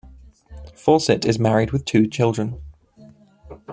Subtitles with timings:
[0.73, 2.59] Fawcett is married with two children.